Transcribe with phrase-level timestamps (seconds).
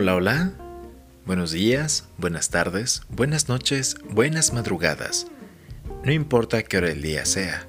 [0.00, 0.52] Hola, hola.
[1.26, 5.26] Buenos días, buenas tardes, buenas noches, buenas madrugadas.
[6.04, 7.66] No importa qué hora del día sea,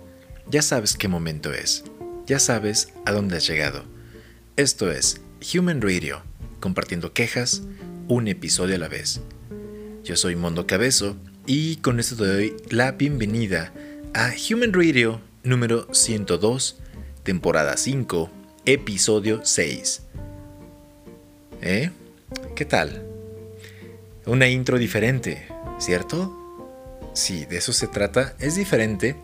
[0.48, 1.86] ya sabes qué momento es,
[2.28, 3.84] ya sabes a dónde has llegado.
[4.58, 5.22] Esto es
[5.56, 6.22] Human Radio,
[6.60, 7.64] compartiendo quejas,
[8.08, 9.22] un episodio a la vez.
[10.04, 11.18] Yo soy Mondo Cabezo
[11.48, 13.74] y con esto te doy la bienvenida
[14.14, 16.78] a Human Radio número 102,
[17.24, 18.30] temporada 5,
[18.66, 20.04] episodio 6.
[21.64, 21.90] ¿Eh?
[22.60, 23.06] ¿Qué tal?
[24.26, 26.36] Una intro diferente, ¿cierto?
[27.14, 28.36] Sí, de eso se trata.
[28.38, 29.16] Es diferente.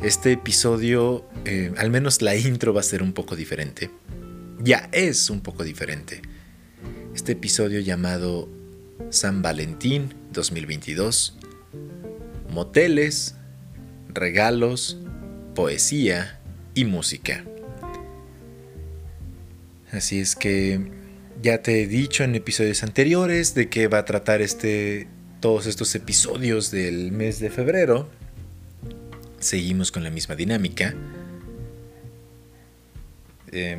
[0.00, 3.90] Este episodio, eh, al menos la intro va a ser un poco diferente.
[4.60, 6.22] Ya es un poco diferente.
[7.14, 8.48] Este episodio llamado
[9.10, 11.36] San Valentín 2022.
[12.48, 13.34] Moteles,
[14.08, 14.96] regalos,
[15.54, 16.40] poesía
[16.72, 17.44] y música.
[19.92, 20.98] Así es que
[21.42, 25.08] ya te he dicho en episodios anteriores de qué va a tratar este,
[25.40, 28.08] todos estos episodios del mes de febrero.
[29.38, 30.94] Seguimos con la misma dinámica.
[33.52, 33.78] Eh,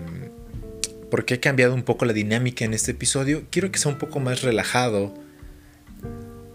[1.12, 3.44] ¿Por qué he cambiado un poco la dinámica en este episodio?
[3.52, 5.14] Quiero que sea un poco más relajado.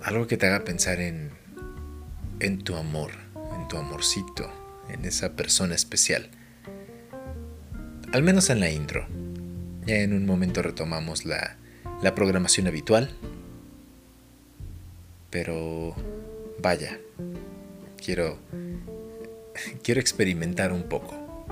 [0.02, 1.30] Algo que te haga pensar en,
[2.40, 3.12] en tu amor,
[3.54, 4.50] en tu amorcito,
[4.88, 6.30] en esa persona especial.
[8.12, 9.06] Al menos en la intro.
[9.86, 11.56] Ya en un momento retomamos la,
[12.02, 13.10] la programación habitual.
[15.30, 15.94] Pero
[16.58, 16.98] vaya,
[18.02, 18.38] quiero,
[19.82, 21.46] quiero experimentar un poco.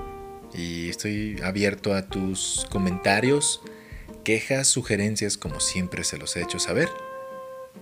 [0.53, 3.61] Y estoy abierto a tus comentarios,
[4.23, 6.89] quejas, sugerencias, como siempre se los he hecho saber.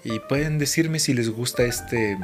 [0.03, 2.17] Y pueden decirme si les gusta este,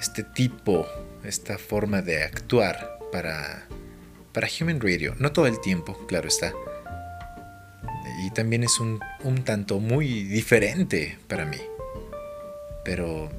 [0.00, 0.86] este tipo,
[1.22, 3.68] esta forma de actuar para,
[4.32, 5.14] para Human Radio.
[5.18, 6.54] No todo el tiempo, claro está
[8.28, 9.00] y también es un,
[9.42, 11.56] tanto muy diferente para mí.
[12.84, 13.30] Pero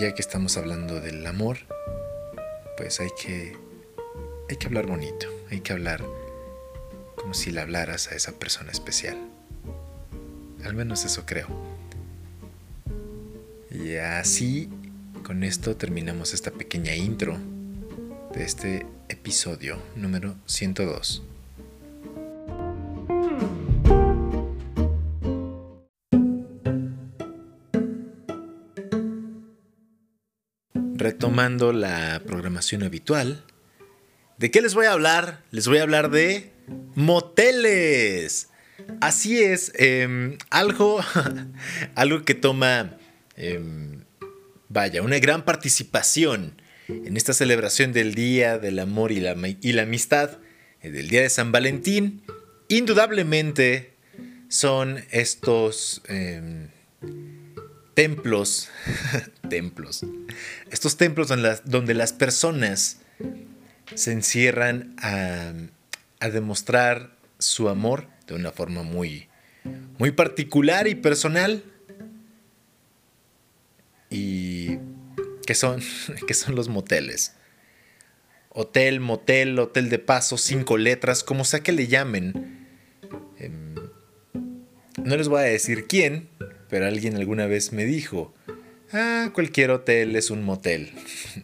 [0.00, 1.58] ya que estamos hablando del amor,
[2.78, 3.54] pues hay que,
[4.48, 6.02] hay que hablar bonito, hay que hablar
[7.16, 9.18] como si le hablaras a esa persona especial.
[10.64, 11.48] Al menos eso creo.
[13.70, 14.70] Y así,
[15.22, 17.36] con esto terminamos esta pequeña intro
[18.32, 21.22] de este episodio número 102.
[31.18, 33.44] Retomando la programación habitual.
[34.36, 35.42] ¿De qué les voy a hablar?
[35.50, 36.52] Les voy a hablar de
[36.94, 38.50] moteles.
[39.00, 41.00] Así es, em, algo,
[41.96, 42.98] algo que toma,
[43.34, 44.04] em,
[44.68, 49.82] vaya, una gran participación en esta celebración del Día del Amor y la, y la
[49.82, 50.38] Amistad,
[50.82, 52.22] eh, del Día de San Valentín.
[52.68, 53.90] Indudablemente
[54.48, 56.68] son estos em,
[57.98, 58.70] templos,
[59.50, 60.06] templos,
[60.70, 61.26] estos templos
[61.64, 63.00] donde las, personas
[63.92, 65.52] se encierran a,
[66.28, 69.26] demostrar su amor de una forma muy,
[69.98, 71.64] muy particular y personal.
[74.10, 74.78] Y
[75.44, 75.80] que son,
[76.28, 77.32] que son los moteles.
[78.50, 82.64] Hotel, motel, hotel de paso, cinco letras, como sea que le llamen.
[83.38, 83.74] Em,
[85.02, 86.28] no les voy a decir quién,
[86.68, 88.34] pero alguien alguna vez me dijo,
[88.92, 90.92] ah, cualquier hotel es un motel.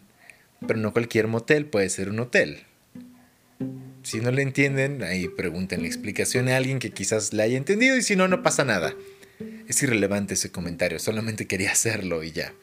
[0.67, 2.63] pero no cualquier motel puede ser un hotel.
[4.03, 7.97] Si no le entienden, ahí pregunten la explicación a alguien que quizás le haya entendido
[7.97, 8.93] y si no, no pasa nada.
[9.67, 12.53] Es irrelevante ese comentario, solamente quería hacerlo y ya.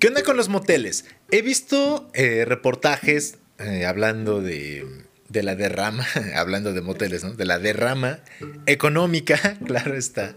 [0.00, 1.06] ¿Qué onda con los moteles?
[1.30, 4.84] He visto eh, reportajes eh, hablando de,
[5.28, 7.32] de la derrama, hablando de moteles, ¿no?
[7.32, 8.20] De la derrama
[8.66, 10.36] económica, claro está,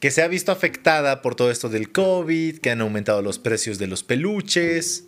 [0.00, 3.78] que se ha visto afectada por todo esto del COVID, que han aumentado los precios
[3.78, 5.04] de los peluches,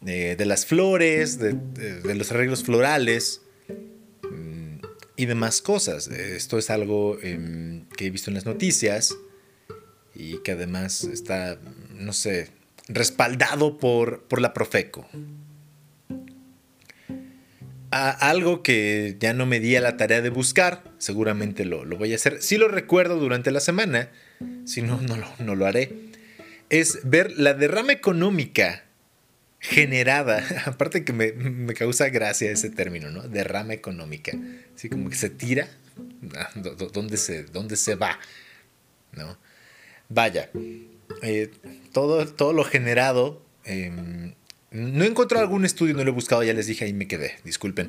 [0.00, 3.42] de, las flores, de, los arreglos florales
[4.22, 4.78] mm,
[5.16, 6.08] y demás cosas.
[6.08, 9.16] Esto es algo em, que he visto en las noticias
[10.14, 11.58] y que además está,
[11.94, 12.50] no sé,
[12.88, 15.08] respaldado por, por la Profeco
[18.10, 22.16] algo que ya no me di a la tarea de buscar, seguramente lo, voy a
[22.16, 24.10] hacer, si lo recuerdo durante la semana,
[24.64, 25.92] si no, no lo, no lo haré,
[26.70, 28.84] es ver la derrama económica
[29.60, 33.22] generada, aparte que me, causa gracia ese término, ¿no?
[33.22, 34.32] Derrama económica,
[34.74, 35.68] así como que se tira,
[36.36, 36.50] ah,
[36.92, 38.18] ¿dónde se, dónde se va?
[39.12, 39.38] ¿No?
[40.08, 40.50] Vaya,
[41.22, 41.50] eh,
[41.92, 44.34] todo, todo lo generado em,
[44.70, 47.36] no he encontrado algún estudio, no lo he buscado, ya les dije, ahí me quedé,
[47.44, 47.88] disculpen.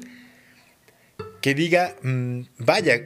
[1.42, 3.02] Que diga, mm, vaya,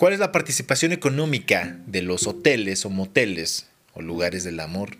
[0.00, 4.96] ¿Cuál es la participación económica de los hoteles o moteles o lugares del amor?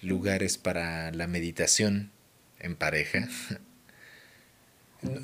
[0.00, 2.12] Lugares para la meditación
[2.60, 3.28] en pareja.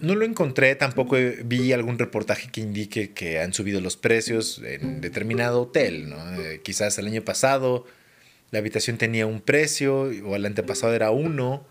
[0.02, 5.00] No lo encontré, tampoco vi algún reportaje que indique que han subido los precios en
[5.00, 6.12] determinado hotel.
[6.38, 7.86] Eh, quizás el año pasado
[8.50, 11.66] la habitación tenía un precio o el antepasado era uno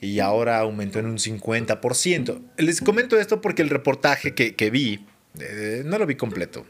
[0.00, 2.40] y ahora aumentó en un 50%.
[2.58, 5.04] Les comento esto porque el reportaje que, vi
[5.40, 6.66] eh, no lo vi completo.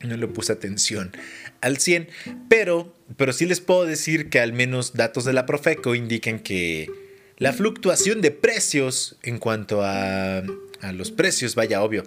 [0.00, 1.12] No le puse atención
[1.60, 2.08] al 100,
[2.48, 6.90] pero, pero sí les puedo decir que al menos datos de la Profeco indican que
[7.38, 10.42] la fluctuación de precios en cuanto a,
[10.80, 12.02] a los precios, vaya obvio,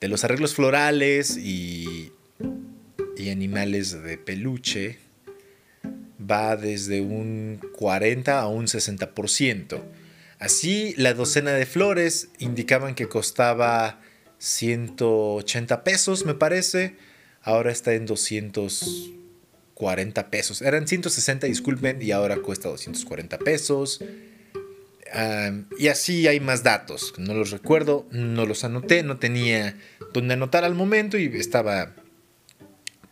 [0.00, 2.12] de los arreglos florales y,
[3.20, 4.98] y animales de peluche,
[6.20, 9.80] va desde un 40 a un 60%.
[10.38, 14.00] Así, la docena de flores indicaban que costaba
[14.38, 16.96] 180 pesos, me parece.
[17.42, 20.62] Ahora está en 240 pesos.
[20.62, 24.02] Eran 160, disculpen, y ahora cuesta 240 pesos.
[25.78, 27.12] y así hay más datos.
[27.18, 29.76] No los recuerdo, no los anoté, no tenía
[30.14, 31.94] donde anotar al momento y estaba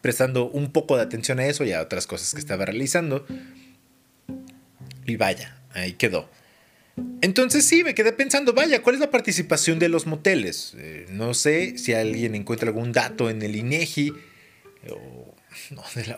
[0.09, 3.27] prestando un poco de atención a eso y a otras cosas que estaba realizando.
[5.05, 6.31] Y vaya, ahí quedó.
[7.21, 10.73] Entonces sí, me quedé pensando, vaya, ¿cuál es la participación de los moteles?
[10.79, 14.15] Eh, no sé si alguien encuentra algún dato en el INEGI
[14.93, 15.35] o,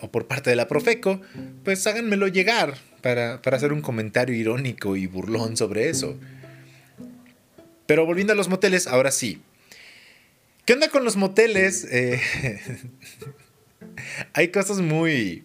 [0.03, 1.21] o, por parte de la Profeco,
[1.65, 6.17] pues háganmelo llegar para, para, hacer un comentario irónico y burlón sobre eso.
[7.87, 9.43] Pero volviendo a los moteles, ahora sí.
[10.65, 11.89] ¿Qué onda con los moteles?
[11.91, 12.21] Eh,
[14.33, 15.45] hay cosas muy,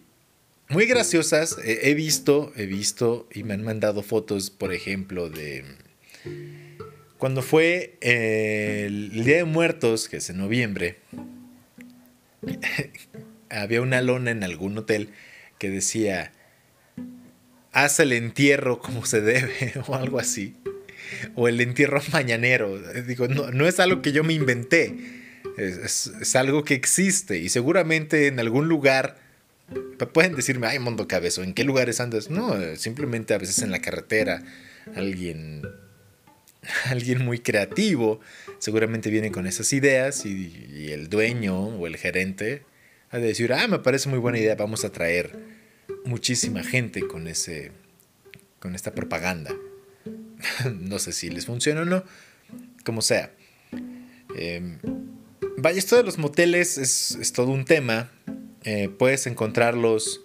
[0.68, 1.56] muy graciosas.
[1.64, 5.64] he visto, he visto y me han mandado fotos, por ejemplo, de
[7.18, 10.98] cuando fue eh, el Día de Muertos, que es en noviembre.
[13.50, 15.10] había una lona en algún hotel
[15.58, 16.32] que decía,
[17.72, 20.56] haz el entierro como se debe o algo así.
[21.34, 22.78] O el entierro mañanero.
[23.02, 24.94] Digo, no, no es algo que yo me inventé
[25.56, 29.16] es, algo que existe y seguramente en algún lugar
[30.12, 32.30] pueden decirme, ay, Mundo Cabezo, ¿en qué lugares andas?
[32.30, 34.42] No, simplemente a veces en la carretera
[34.94, 35.62] alguien,
[36.86, 38.20] alguien muy creativo
[38.58, 42.62] seguramente viene con esas ideas y, el dueño o el gerente
[43.10, 45.36] ha de decir, ah, me parece muy buena idea, vamos a traer
[46.04, 47.72] muchísima gente con, ese,
[48.60, 49.54] con esta propaganda.
[50.80, 52.04] no sé si les funciona o no,
[52.84, 53.32] como sea.
[54.36, 54.78] Eh,
[55.58, 58.10] Vaya, esto de los moteles es, todo un tema.
[58.64, 60.22] Eh, puedes encontrarlos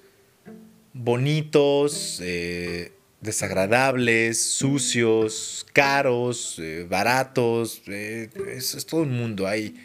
[0.94, 2.92] bonitos, eh,
[3.22, 7.82] desagradables, sucios, caros, eh, baratos.
[7.88, 9.48] Es, todo un mundo.
[9.48, 9.76] Hay,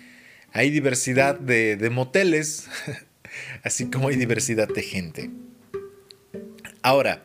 [0.52, 2.66] hay diversidad de, de moteles,
[3.62, 5.30] así como hay diversidad de gente.
[6.82, 7.24] Ahora,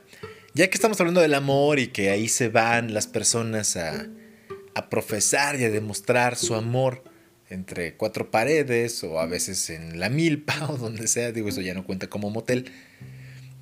[0.53, 4.07] ya que estamos hablando del amor y que ahí se van las personas a,
[4.75, 7.03] a profesar y a demostrar su amor,
[7.51, 11.73] entre cuatro paredes o a veces en la milpa o donde sea, digo, eso ya
[11.73, 12.71] no cuenta como motel.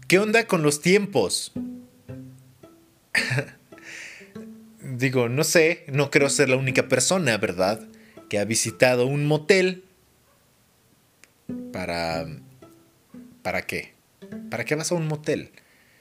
[0.07, 1.51] ¿Qué onda con los tiempos?
[4.97, 7.87] digo, no sé, no creo ser la única persona, ¿verdad?
[8.29, 9.83] Que ha visitado un motel
[11.71, 12.27] para...
[13.41, 13.93] ¿Para qué?
[14.49, 15.51] ¿Para qué vas a un motel?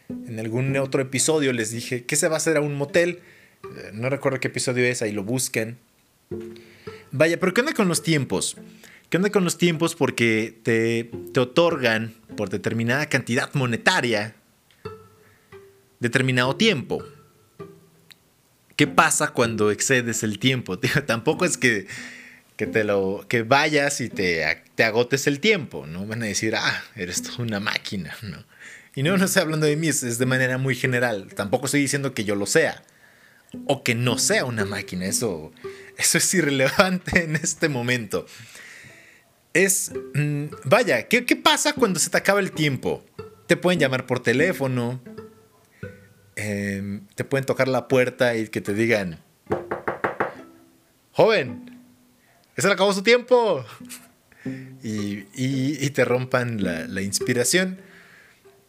[0.09, 3.21] En algún otro episodio les dije, ¿qué se va a hacer a un motel?
[3.65, 5.79] Eh, no recuerdo qué episodio es, ahí lo busquen.
[7.11, 8.57] Vaya, pero ¿qué onda con los tiempos?
[9.09, 9.95] ¿Qué onda con los tiempos?
[9.95, 14.35] Porque te, te otorgan por determinada cantidad monetaria
[16.01, 17.05] determinado tiempo.
[18.77, 20.79] ¿Qué pasa cuando excedes el tiempo?
[21.07, 21.87] tampoco es que,
[22.57, 26.07] que, te lo, que vayas y te, te agotes el tiempo, ¿no?
[26.07, 28.45] Van a decir, ah, eres toda una máquina, ¿no?
[28.95, 31.33] Y no, no estoy hablando de mí, es de manera muy general.
[31.35, 32.83] Tampoco estoy diciendo que yo lo sea
[33.67, 35.07] o que no sea una máquina.
[35.07, 35.53] Eso,
[35.97, 38.27] eso es irrelevante en este momento.
[39.55, 43.05] Es, mm, vaya, ¿qué, pasa cuando se te acaba el tiempo?
[43.47, 45.01] Te pueden llamar por teléfono,
[46.37, 49.19] em, te pueden tocar la puerta y que te digan,
[51.13, 51.81] joven,
[52.57, 53.65] se le acabó su tiempo.
[54.83, 57.81] Y, te rompan la, la inspiración,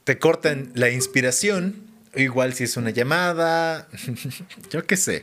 [0.03, 3.87] te cortan la inspiración Igual si es una llamada,
[4.71, 5.21] yo qué sé.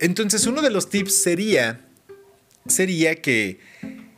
[0.00, 1.80] Entonces uno de los tips sería,
[2.66, 3.60] sería que,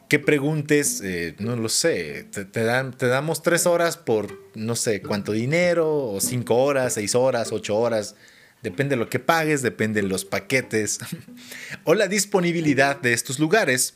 [0.09, 5.03] que preguntes, eh, no lo sé, te, dan, te damos tres horas por no sé
[5.03, 8.15] cuánto dinero, o cinco horas, seis horas, ocho horas.
[8.63, 10.99] Depende de lo que pagues, depende de los paquetes
[11.85, 13.95] o la disponibilidad de estos lugares.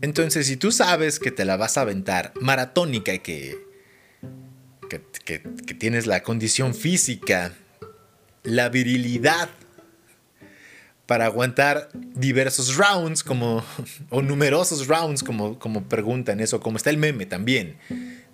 [0.00, 3.18] Entonces, si tú sabes que te la vas a aventar maratónica y
[4.88, 5.38] que,
[5.74, 7.52] tienes la condición física,
[8.42, 9.48] la virilidad
[11.06, 13.64] para aguantar diversos rounds como
[14.10, 17.76] o numerosos rounds como, como preguntan eso, como está el meme también.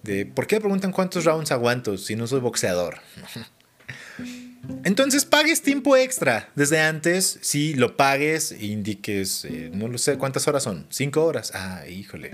[0.03, 3.01] De ¿por qué preguntan cuántos rounds aguanto si no soy boxeador?
[4.85, 10.47] Entonces pagues tiempo extra desde antes, si lo pagues, indiques, eh, no lo sé, ¿cuántas
[10.47, 10.87] horas son?
[10.89, 11.53] ¿Cinco horas?
[11.55, 12.31] Ah, híjole.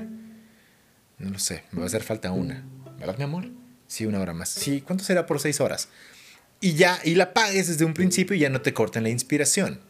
[1.19, 2.65] No lo sé, me va a hacer falta una.
[2.99, 3.58] ¿Verdad, mi amor?
[3.88, 4.50] Sí, una hora más.
[4.50, 5.88] Sí, ¿cuánto será por seis horas?
[6.61, 9.80] Y ya, y la pagues desde un principio y ya no te corten la inspiración.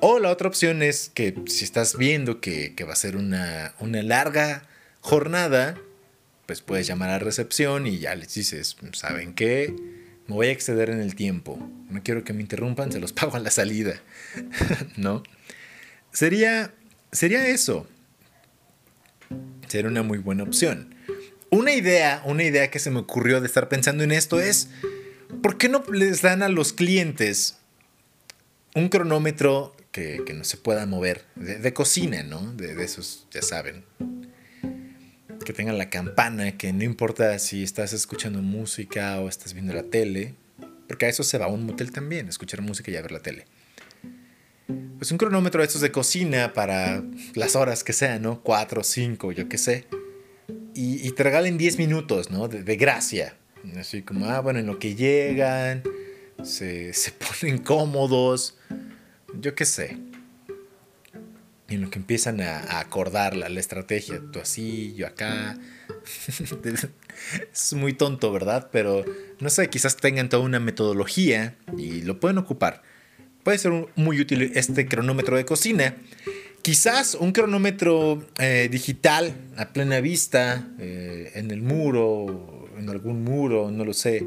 [0.00, 4.02] O la otra opción es que si estás viendo que, va a ser una, una,
[4.02, 4.64] larga
[5.00, 5.78] jornada,
[6.46, 9.74] pues puedes llamar a recepción y ya les dices, ¿saben qué?
[10.26, 11.58] Me voy a exceder en el tiempo.
[11.88, 14.00] No quiero que me interrumpan, se los pago a la salida.
[14.96, 15.22] ¿No?
[16.12, 16.72] Sería,
[17.12, 17.86] sería eso.
[19.68, 20.93] Sería una muy buena opción.
[21.54, 24.70] Una idea, una idea que se me ocurrió de estar pensando en esto es,
[25.40, 27.58] ¿por qué no les dan a los clientes
[28.74, 32.52] un cronómetro que, no se pueda mover, de, cocina, ¿no?
[32.54, 33.84] De, esos, ya saben.
[35.44, 39.84] Que tengan la campana, que no importa si estás escuchando música o estás viendo la
[39.84, 40.34] tele,
[40.88, 43.20] porque a eso se va a un motel también, escuchar música y a ver la
[43.20, 43.46] tele.
[44.98, 48.42] Pues un cronómetro de estos de cocina para las horas que sean, ¿no?
[48.42, 49.86] Cuatro, cinco, yo qué sé.
[50.74, 52.48] Y, te regalen 10 minutos, ¿no?
[52.48, 53.36] De, de, gracia.
[53.78, 55.82] Así como, ah, bueno, en lo que llegan,
[56.42, 58.58] se, se ponen cómodos,
[59.40, 59.98] yo qué sé.
[61.68, 65.58] En lo que empiezan a, acordar la, estrategia, tú así, yo acá.
[67.52, 68.68] es muy tonto, ¿verdad?
[68.70, 69.04] Pero
[69.40, 72.82] no sé, quizás tengan toda una metodología y lo pueden ocupar.
[73.42, 75.96] Puede ser muy útil este cronómetro de cocina.
[76.64, 83.70] Quizás un cronómetro eh, digital a plena vista, eh, en el muro, en algún muro,
[83.70, 84.26] no lo sé,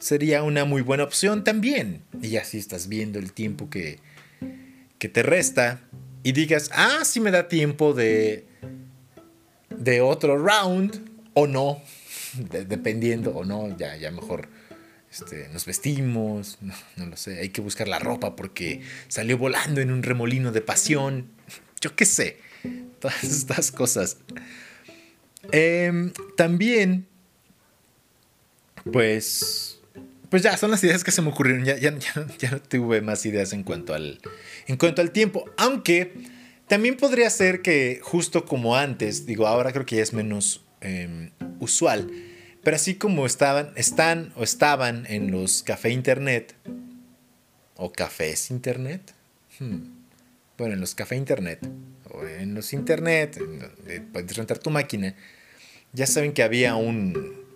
[0.00, 2.02] sería una muy buena opción también.
[2.20, 4.00] Y así estás viendo el tiempo que,
[4.98, 5.80] te resta
[6.24, 8.44] y digas, ah, sí me da tiempo de,
[9.70, 11.80] de otro round o no,
[12.50, 14.48] dependiendo o no, ya, ya mejor
[15.12, 16.58] este, nos vestimos,
[16.96, 20.60] no, lo sé, hay que buscar la ropa porque salió volando en un remolino de
[20.60, 21.28] pasión,
[21.80, 22.38] yo qué sé,
[23.00, 24.18] todas estas cosas.
[25.52, 27.06] Em, también,
[28.92, 29.78] pues
[30.30, 31.64] pues ya, son las ideas que se me ocurrieron.
[31.64, 31.94] Ya, ya,
[32.38, 34.20] ya, no tuve más ideas en cuanto, al,
[34.66, 35.44] en cuanto al tiempo.
[35.56, 36.12] Aunque
[36.66, 41.30] también podría ser que justo como antes, digo, ahora creo que ya es menos em,
[41.60, 42.10] usual.
[42.62, 46.54] Pero así como estaban, están o estaban en los café internet
[47.76, 49.14] o cafés internet.
[49.58, 49.97] Hmm,
[50.58, 51.66] bueno, en los café internet
[52.10, 53.40] o en los internet,
[54.12, 55.14] puedes rentar tu máquina.
[55.92, 57.46] Ya saben que había un,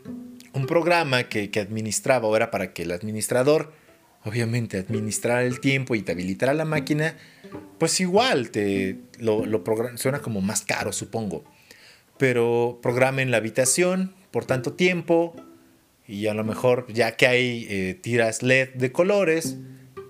[0.54, 3.72] un programa que, administraba o era para que el administrador,
[4.24, 7.16] obviamente, administrara el tiempo y te habilitara la máquina,
[7.78, 9.64] pues igual te lo, lo
[9.96, 11.44] suena como más caro, supongo.
[12.18, 15.34] Pero programa en la habitación por tanto tiempo
[16.06, 19.56] y a lo mejor ya que hay eh, tiras LED de colores,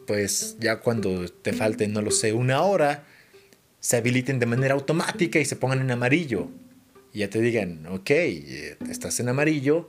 [0.07, 3.05] pues ya cuando te falte, no lo sé, una hora,
[3.81, 6.49] se habiliten de manera automática y se pongan en amarillo.
[7.13, 8.11] Y ya te digan, ok,
[8.89, 9.89] estás en amarillo,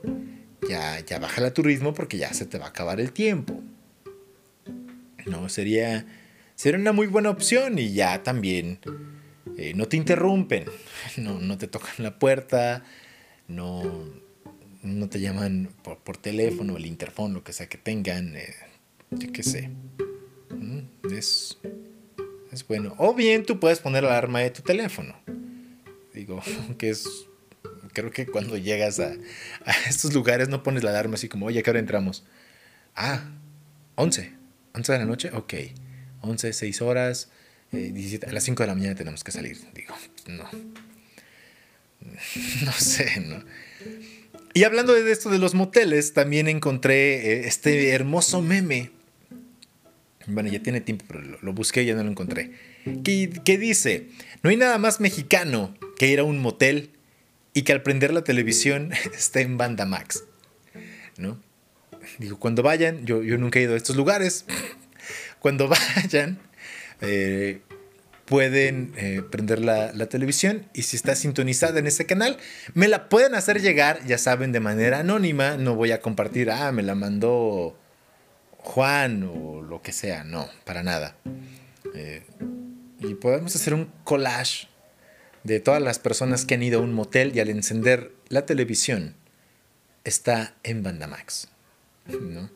[0.68, 3.62] ya, ya baja el turismo porque ya se te va a acabar el tiempo.
[5.26, 6.06] No, sería,
[6.54, 8.78] sería una muy buena opción y ya también
[9.56, 10.64] eh, no te interrumpen,
[11.16, 12.82] no, no, te tocan la puerta,
[13.48, 13.82] no,
[14.82, 18.54] no te llaman por, por teléfono, el interfón, lo que sea que tengan, eh,
[19.18, 19.70] yo qué sé.
[20.50, 21.58] Mm, es,
[22.52, 22.94] es bueno.
[22.98, 25.14] O bien tú puedes poner la alarma de tu teléfono.
[26.12, 26.40] Digo,
[26.78, 27.26] que es
[27.94, 29.14] creo que cuando llegas a,
[29.88, 32.24] estos lugares no pones la alarma así como, oye, ¿qué hora entramos?
[32.94, 33.30] Ah,
[33.94, 34.32] 11.
[34.74, 35.54] 11 de la noche, ok.
[36.20, 37.30] 11, 6 horas,
[37.72, 39.58] eh, a las 5 de la mañana tenemos que salir.
[39.72, 39.94] Digo,
[40.26, 40.44] no.
[42.64, 43.42] No sé, ¿no?
[44.52, 48.90] Y hablando de esto de los moteles, también encontré eh, este hermoso meme.
[50.26, 52.52] Bueno, ya tiene tiempo, pero lo, busqué y ya no lo encontré.
[53.04, 54.08] Que dice,
[54.42, 56.90] no hay nada más mexicano que ir a un motel
[57.52, 60.24] y que al prender la televisión está en banda max.
[61.16, 61.40] ¿No?
[62.18, 64.46] Digo, cuando vayan, yo, yo nunca he ido a estos lugares,
[65.38, 66.38] cuando vayan,
[67.00, 67.60] eh,
[68.24, 72.38] pueden eh, prender la, la, televisión y si está sintonizada en ese canal,
[72.72, 76.72] me la pueden hacer llegar, ya saben, de manera anónima, no voy a compartir, ah,
[76.72, 77.78] me la mandó
[78.64, 81.16] Juan o lo que sea, no, para nada.
[81.94, 82.22] Eh,
[82.98, 84.68] y podemos hacer un collage
[85.44, 89.14] de todas las personas que han ido a un motel y al encender la televisión
[90.02, 91.48] está en Bandamax.
[92.06, 92.50] ¿No?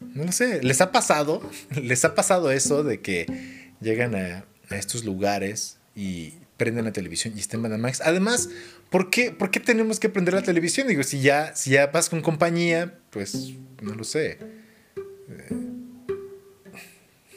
[0.00, 1.42] No lo sé, ¿les ha pasado?
[1.82, 7.40] ¿Les ha pasado eso de que llegan a, estos lugares y prenden la televisión y
[7.40, 8.02] está en Bandamax?
[8.02, 8.50] Además,
[8.88, 10.86] ¿por qué, ¿por qué tenemos que prender la televisión?
[10.86, 14.38] Digo, si ya, si ya vas con compañía, pues no lo sé.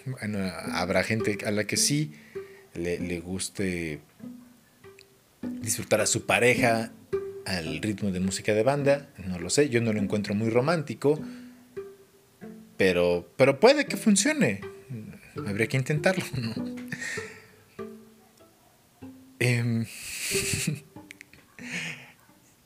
[0.06, 0.40] Bueno,
[0.72, 2.14] habrá gente a la que sí
[2.74, 4.00] le, le guste
[5.62, 6.92] disfrutar a su pareja
[7.46, 11.20] al ritmo de música de banda, no lo sé, yo no lo encuentro muy romántico,
[12.76, 14.62] pero, pero puede que funcione.
[15.46, 16.26] Habría que intentarlo,
[19.40, 19.86] em,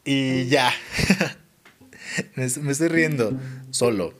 [0.05, 0.71] y ya.
[2.35, 4.13] me, estoy riendo solo.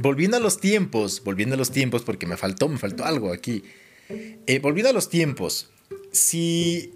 [0.00, 3.62] Volviendo a los tiempos, volviendo a los tiempos, porque me faltó, me faltó algo aquí.
[4.08, 5.70] Eh, volviendo a los tiempos,
[6.10, 6.94] si,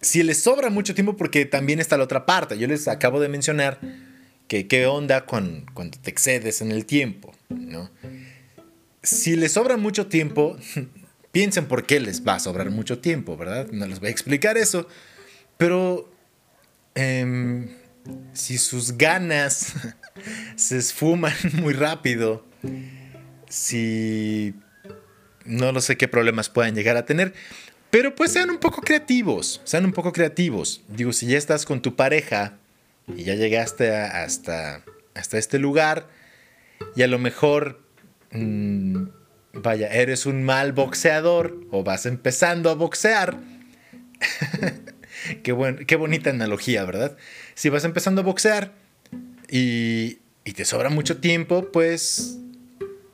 [0.00, 3.28] si les sobra mucho tiempo, porque también está la otra parte, yo les acabo de
[3.28, 3.80] mencionar
[4.46, 7.90] que qué onda con, cuando te excedes en el tiempo, ¿no?
[9.02, 10.56] Si les sobra mucho tiempo,
[11.32, 13.68] piensen por qué les va a sobrar mucho tiempo, ¿verdad?
[13.72, 14.86] No les voy a explicar eso,
[15.56, 16.08] pero
[16.94, 17.70] em,
[18.34, 19.74] si sus ganas
[20.56, 22.44] se esfuman muy rápido,
[23.48, 24.54] si
[25.44, 27.34] no lo sé qué problemas puedan llegar a tener,
[27.90, 30.82] pero pues sean un poco creativos, sean un poco creativos.
[30.88, 32.58] Digo, si ya estás con tu pareja
[33.06, 34.82] y ya llegaste hasta,
[35.14, 36.08] hasta este lugar
[36.96, 37.80] y a lo mejor,
[38.32, 39.04] mm,
[39.52, 43.38] vaya, eres un mal boxeador o vas empezando a boxear.
[45.42, 47.16] qué, qué bonita analogía, ¿verdad?
[47.54, 48.72] Si vas empezando a boxear
[49.56, 52.38] y, y te sobra mucho tiempo, pues,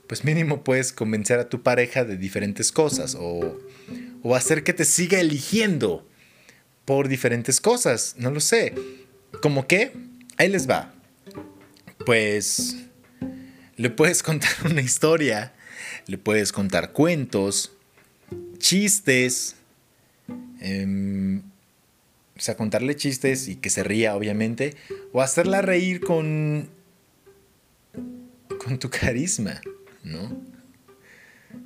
[0.07, 3.59] pues mínimo puedes convencer a tu pareja de diferentes cosas o
[4.23, 6.07] o hacer que te siga eligiendo
[6.85, 8.75] por diferentes cosas, no lo sé.
[9.43, 9.93] ¿Cómo qué?
[10.37, 10.93] Ahí les va.
[12.05, 12.77] Pues
[13.77, 15.53] le puedes contar una historia,
[16.07, 17.73] le puedes contar cuentos,
[18.59, 19.57] chistes,
[20.61, 21.43] em,
[22.41, 24.75] o sea, contarle chistes y que se ría, obviamente,
[25.13, 26.71] o hacerla reír con,
[28.65, 29.61] con tu carisma,
[30.03, 30.41] ¿no?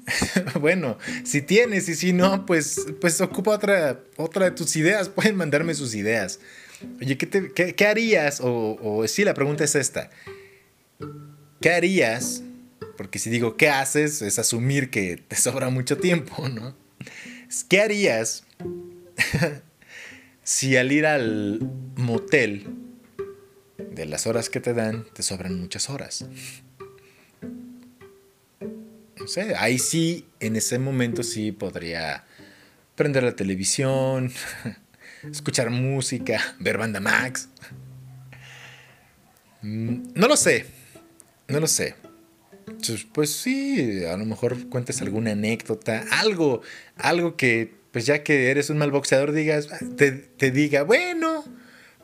[0.61, 5.09] bueno, si tienes y si no, pues, pues ocupa otra, otra de tus ideas.
[5.09, 6.41] Pueden mandarme sus ideas.
[7.01, 8.41] Oye, ¿qué, harías?
[8.41, 10.11] O, o sí, la pregunta es esta.
[11.61, 12.43] ¿Qué harías?
[12.97, 14.23] Porque si digo ¿qué haces?
[14.23, 16.75] es asumir que te sobra mucho tiempo, ¿no?
[17.69, 18.43] ¿Qué harías
[20.45, 21.61] si al ir al
[21.97, 22.67] motel
[23.79, 26.27] de las horas que te dan te sobran muchas horas?
[29.25, 32.27] no sé, ahí sí, en ese momento sí podría
[32.95, 34.31] prender la televisión,
[35.33, 37.49] escuchar música, ver banda Max.
[39.63, 40.67] Mm, no lo sé,
[41.49, 41.95] no lo sé.
[43.15, 46.61] Pues sí, a lo mejor cuentes alguna anécdota, algo,
[46.99, 51.45] algo que, pues ya que eres un mal boxeador, digas, te, te diga, bueno,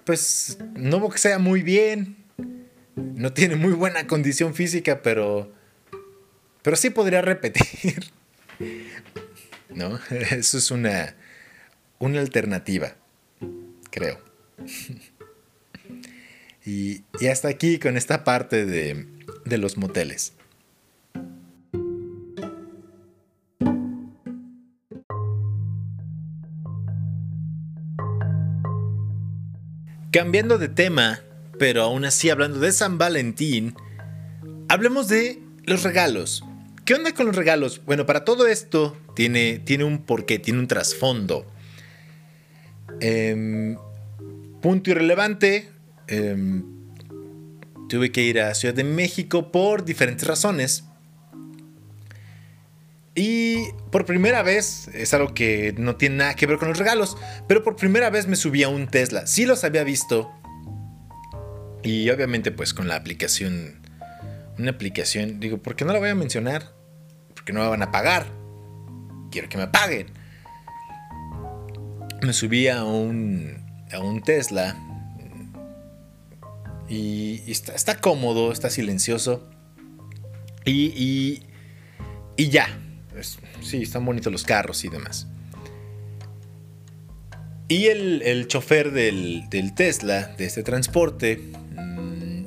[0.05, 2.17] pues no boxea muy bien,
[2.95, 5.53] no tiene muy buena condición física, pero
[6.63, 8.05] pero sí podría repetir.
[9.69, 9.99] ¿No?
[10.31, 11.17] Eso es una,
[11.99, 12.97] una alternativa,
[13.91, 14.21] creo.
[16.67, 19.07] Y, y, hasta aquí con esta parte de,
[19.47, 20.35] de los moteles.
[30.11, 31.21] Cambiando de tema,
[31.57, 33.77] pero aún así hablando de San Valentín,
[34.69, 36.43] hablemos de los regalos.
[36.85, 37.81] ¿Qué onda con los regalos?
[37.87, 41.47] Bueno, para todo esto tiene, tiene un porqué, tiene un trasfondo.
[43.01, 43.77] Em,
[44.61, 45.69] punto irrelevante.
[46.09, 46.65] Em,
[47.89, 50.90] tuve que ir a Ciudad de México por diferentes razones.
[53.15, 57.17] Y por primera vez, es algo que no tiene nada que ver con los regalos,
[57.49, 59.27] pero por primera vez me subí a un Tesla.
[59.27, 60.31] Sí los había visto.
[61.83, 63.81] Y obviamente pues con la aplicación,
[64.59, 66.81] una aplicación, digo, ¿por qué no la voy a mencionar?
[67.41, 68.27] porque no me van a pagar.
[69.31, 70.09] Quiero que me paguen.
[72.21, 74.77] Me subí a un, a un Tesla
[76.87, 79.49] y, está, cómodo, está silencioso.
[80.67, 81.43] Y,
[82.37, 82.69] y, ya.
[83.63, 85.27] Sí, están bonitos los carros y demás.
[87.69, 92.45] Y el, chofer del, Tesla, de este transporte, mm,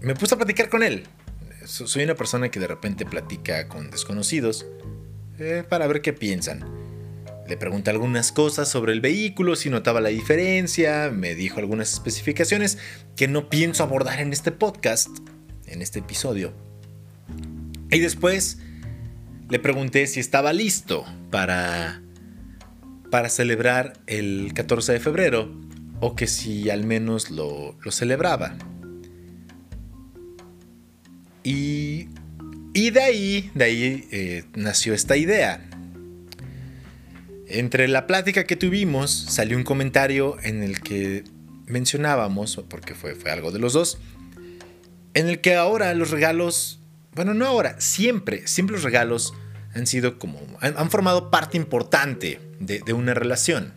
[0.00, 1.04] me puse a platicar con él
[1.66, 4.66] soy una persona que de repente platica con desconocidos
[5.38, 6.64] eh, para ver qué piensan.
[7.48, 12.78] Le pregunté algunas cosas sobre el vehículo, si notaba la diferencia, me dijo algunas especificaciones
[13.16, 15.10] que no pienso abordar en este podcast,
[15.66, 16.54] en este episodio.
[17.90, 18.58] Y después
[19.48, 22.02] le pregunté si estaba listo para,
[23.10, 25.64] para celebrar el 14 de febrero
[26.00, 28.56] o que si al menos lo, celebraba.
[31.42, 32.08] Y,
[32.72, 35.68] y, de ahí, de ahí eh, nació esta idea.
[37.46, 41.24] Entre la plática que tuvimos salió un comentario en el que
[41.66, 43.98] mencionábamos, porque fue, fue algo de los dos,
[45.12, 46.80] en el que ahora los regalos,
[47.14, 49.34] bueno, no ahora, siempre, siempre los regalos
[49.74, 53.72] han sido como, han, formado parte importante de, una relación.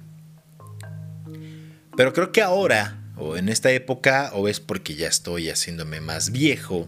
[1.96, 6.32] Pero creo que ahora, o en esta época, o es porque ya estoy haciéndome más
[6.32, 6.88] viejo,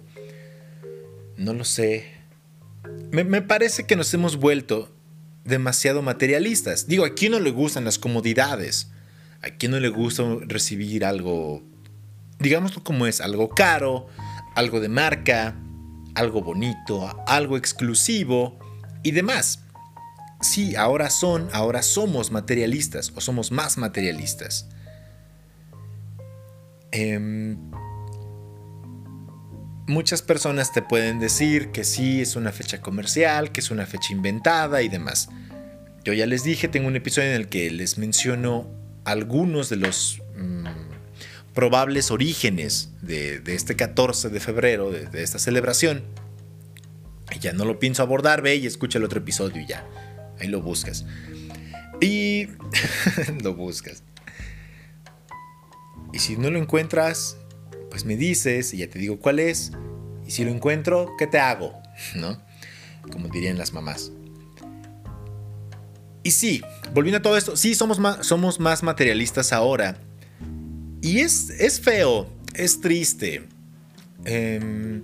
[1.38, 2.06] no lo sé.
[3.12, 4.94] Me, me, parece que nos hemos vuelto
[5.44, 6.88] demasiado materialistas.
[6.88, 8.92] Digo, ¿a quién no le gustan las comodidades?
[9.42, 11.64] ¿A quién no le gusta recibir algo,
[12.40, 14.08] digámoslo como es, algo caro,
[14.56, 15.56] algo de marca,
[16.16, 18.60] algo bonito, algo exclusivo
[19.04, 19.64] y demás?
[20.42, 24.70] Sí, ahora son, ahora somos materialistas o somos más materialistas.
[26.92, 27.58] Em,
[29.88, 34.14] muchas personas te pueden decir que sí es una fecha comercial, que es una fecha
[34.14, 35.30] inventada y demás.
[36.06, 38.70] Yo ya les dije, tengo un episodio en el que les menciono
[39.04, 40.89] algunos de los mm,
[41.60, 46.06] probables orígenes de, este 14 de febrero, de, esta celebración.
[47.42, 49.86] Ya no lo pienso abordar, ve y escucha el otro episodio y ya.
[50.40, 51.06] Ahí lo buscas.
[52.00, 52.48] Y
[53.44, 54.04] lo buscas.
[56.14, 57.36] Y si no lo encuentras,
[57.90, 59.74] pues me dices y ya te digo cuál es.
[60.26, 61.74] Y si lo encuentro, ¿qué te hago?
[62.16, 62.42] ¿No?
[63.12, 64.14] Como dirían las mamás.
[66.24, 66.62] Y sí,
[66.94, 70.00] volviendo a todo esto, sí somos más, somos más materialistas ahora.
[71.02, 73.44] Y es, es feo, es triste.
[74.26, 75.02] Em,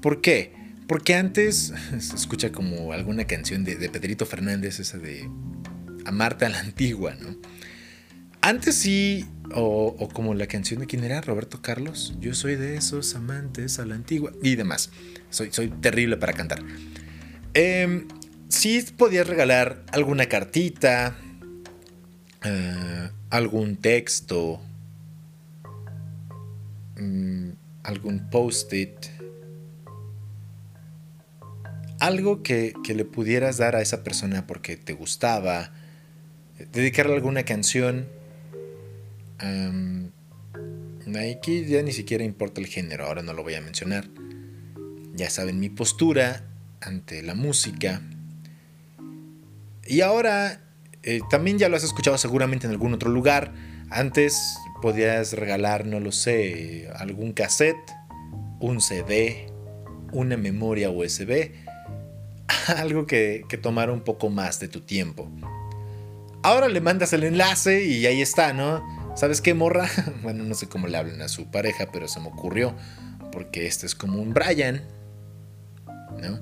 [0.00, 0.52] ¿Por qué?
[0.86, 5.28] Porque antes se escucha como alguna canción de, de Pedrito Fernández, esa de
[6.04, 7.36] Amarte a la antigua, ¿no?
[8.44, 9.24] Antes sí,
[9.54, 13.86] o, como la canción de quién era, Roberto Carlos, yo soy de esos amantes a
[13.86, 14.90] la antigua y demás.
[15.30, 16.58] Soy, soy terrible para cantar.
[17.54, 18.04] Eh,
[18.48, 21.16] sí podías regalar alguna cartita,
[22.42, 24.60] eh, algún texto,
[27.02, 29.06] mm, algún post-it,
[31.98, 35.72] algo que, le pudieras dar a esa persona porque te gustaba,
[36.72, 38.08] dedicarle alguna canción.
[41.32, 44.08] aquí ya ni siquiera importa el género, ahora no lo voy a mencionar.
[45.14, 46.44] Ya saben mi postura
[46.80, 48.02] ante la música.
[49.86, 50.60] Y ahora,
[51.02, 53.52] eh, también ya lo has escuchado seguramente en algún otro lugar.
[53.90, 57.90] Antes podías regalar, no lo sé, algún cassette,
[58.60, 59.46] un CD,
[60.12, 61.52] una memoria USB,
[62.76, 65.30] algo que, que tomara un poco más de tu tiempo.
[66.42, 68.82] Ahora le mandas el enlace y ahí está, ¿no?
[69.14, 69.88] ¿Sabes qué, morra?
[70.22, 72.74] Bueno, no sé cómo le hablan a su pareja, pero se me ocurrió.
[73.30, 74.82] Porque este es como un Brian.
[76.20, 76.40] ¿No?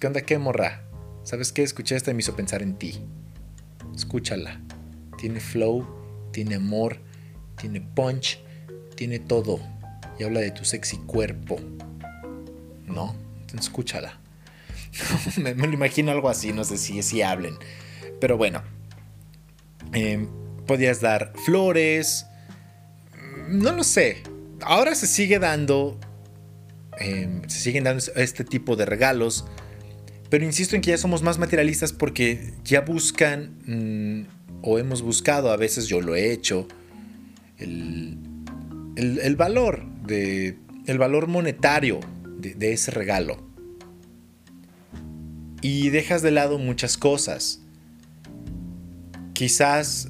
[0.00, 0.84] ¿Qué onda, qué, morra?
[1.22, 1.62] ¿Sabes qué?
[1.62, 3.00] Escuché esta y me hizo pensar en ti.
[3.94, 4.60] Escúchala.
[5.18, 5.86] Tiene flow,
[6.32, 6.98] tiene amor,
[7.56, 8.40] tiene punch,
[8.94, 9.60] tiene todo.
[10.18, 11.60] Y habla de tu sexy cuerpo.
[12.86, 13.16] ¿No?
[13.58, 14.18] escúchala.
[15.36, 17.56] me, lo imagino algo así, no sé si, si hablen.
[18.20, 18.62] Pero bueno.
[19.92, 20.28] Em,
[20.66, 22.26] podías dar flores.
[23.48, 24.22] No lo sé.
[24.62, 25.98] Ahora se sigue dando.
[26.98, 29.44] Em, se siguen dando este tipo de regalos
[30.32, 35.50] pero insisto en que ya somos más materialistas porque ya buscan, mm, o hemos buscado,
[35.50, 36.66] a veces yo lo he hecho,
[37.62, 42.00] el, valor, de, el valor monetario
[42.38, 43.50] de, ese regalo.
[45.60, 47.60] Y dejas de lado muchas cosas.
[49.32, 50.08] Quizás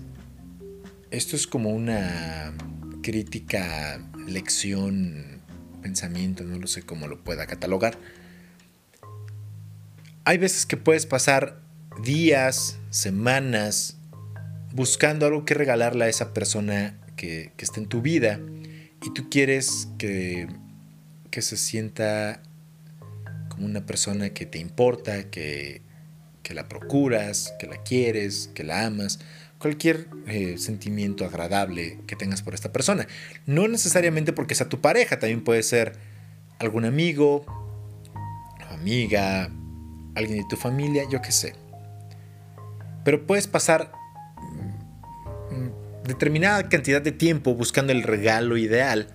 [1.10, 2.54] esto es como una
[3.02, 5.42] crítica, lección,
[5.82, 7.98] pensamiento, no lo sé cómo lo pueda catalogar
[10.24, 11.60] hay veces que puedes pasar
[12.02, 13.96] días, semanas,
[14.72, 18.40] buscando algo que regalarle a esa persona que, está en tu vida
[19.00, 20.48] y tú quieres que,
[21.30, 22.42] que, se sienta
[23.48, 25.82] como una persona que te importa, que,
[26.42, 29.20] que la procuras, que la quieres, que la amas,
[29.58, 33.06] cualquier eh, sentimiento agradable que tengas por esta persona.
[33.46, 35.92] No necesariamente porque sea tu pareja, también puede ser
[36.58, 37.44] algún amigo,
[38.68, 39.48] amiga,
[40.16, 41.54] alguien de tu familia, yo qué sé.
[43.04, 43.92] Pero puedes pasar
[46.12, 49.08] determinada cantidad de tiempo buscando el regalo ideal,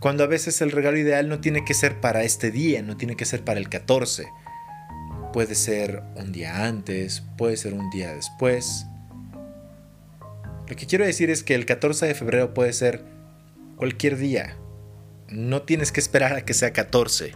[0.00, 3.16] cuando a veces el regalo ideal no tiene que ser para este día, no tiene
[3.16, 4.26] que ser para el 14.
[5.32, 8.86] Puede ser un día antes, puede ser un día después.
[10.68, 13.04] Lo que quiero decir es que el 14 de febrero puede ser
[13.76, 14.56] cualquier día.
[15.28, 17.32] No tienes que esperar a que sea 14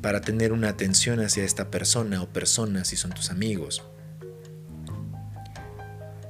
[0.00, 3.84] para tener una atención hacia esta persona o personas si son tus amigos.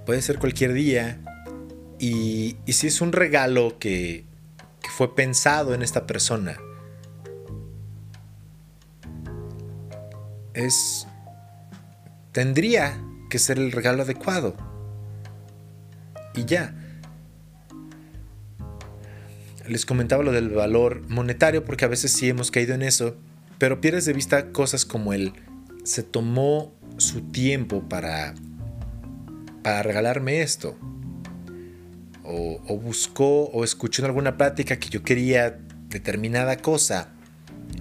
[0.06, 1.20] Puede ser cualquier día
[1.98, 4.24] y, si es un regalo que,
[4.80, 6.58] que fue pensado en esta persona,
[10.54, 11.06] es
[12.32, 14.56] tendría que ser el regalo adecuado.
[16.34, 16.74] Y ya.
[19.66, 23.16] Les comentaba lo del valor monetario porque a veces sí hemos caído en eso
[23.58, 25.32] pero pierdes de vista cosas como el
[25.84, 28.34] se tomó su tiempo para,
[29.62, 30.76] para regalarme esto.
[32.30, 37.08] O, buscó o escuchó en alguna plática que yo quería determinada cosa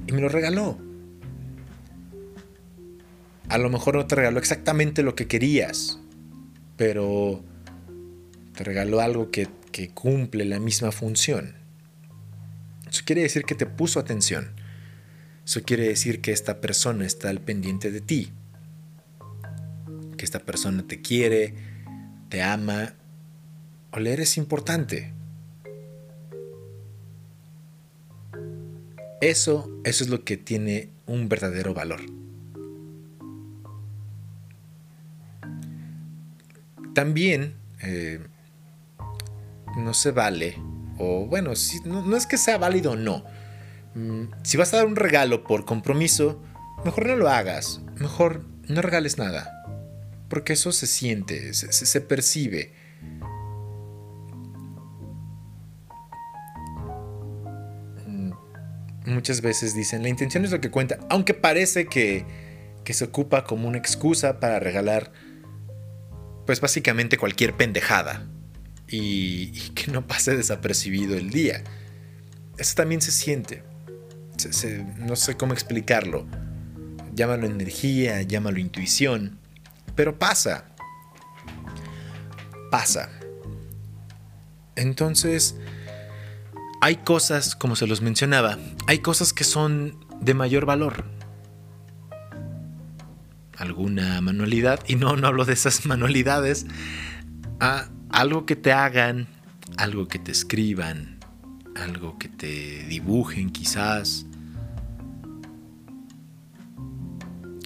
[0.07, 0.77] y me lo regaló.
[3.49, 5.99] A lo mejor no te regaló exactamente lo que querías,
[6.77, 7.43] pero
[8.55, 11.55] te regaló algo que, que cumple la misma función.
[12.89, 14.55] Eso quiere decir que te puso atención
[15.47, 18.33] eso quiere decir que esta persona está al pendiente de ti,
[20.17, 21.53] que esta persona te quiere,
[22.27, 22.95] te ama
[23.97, 25.11] o le eres importante.
[29.19, 32.01] Eso, eso es lo que tiene un verdadero valor.
[36.93, 38.19] También eh,
[39.75, 40.55] no se vale,
[40.99, 43.23] o bueno, si, no es que sea válido o no,
[43.97, 46.39] Mm, si vas a dar un regalo por compromiso,
[46.85, 49.65] mejor no lo hagas, mejor no regales nada,
[50.29, 52.73] porque eso se siente, se, percibe.
[59.07, 62.25] Muchas veces dicen, la intención es lo que cuenta, aunque parece que,
[62.83, 65.11] que se ocupa como una excusa para regalar,
[66.45, 68.27] pues básicamente cualquier pendejada
[68.87, 71.63] y, y que no pase desapercibido el día.
[72.57, 73.63] Eso también se siente
[74.97, 76.25] no sé cómo explicarlo.
[77.13, 79.39] Llámalo energía, llámalo intuición,
[79.95, 80.65] pero pasa.
[82.69, 83.09] Pasa.
[84.75, 85.55] Entonces,
[86.81, 91.05] hay cosas, como se los mencionaba, hay cosas que son de mayor valor.
[93.57, 96.65] Alguna manualidad, y no, no hablo de esas manualidades,
[98.09, 99.27] algo que te hagan,
[99.77, 101.17] algo que te escriban,
[101.75, 104.25] algo que te dibujen quizás,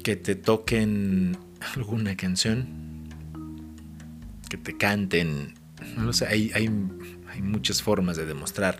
[0.04, 1.38] que te toquen
[1.76, 2.68] alguna canción,
[4.50, 5.54] que te canten,
[5.96, 6.70] no lo sé, hay, hay,
[7.42, 8.80] muchas formas de demostrar,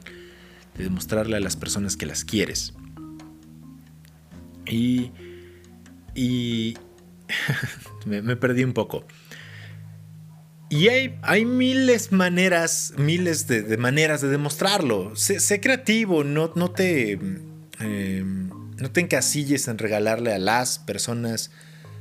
[0.78, 2.74] de demostrarle a las personas que las quieres.
[4.66, 5.12] Y,
[6.16, 6.78] y
[8.06, 9.06] me, perdí un poco.
[10.70, 15.16] Y hay, hay, miles maneras, miles de, maneras de demostrarlo.
[15.16, 17.14] Sé, creativo, no, no te...
[17.80, 18.50] Em,
[18.82, 21.52] no te encasilles en regalarle a las personas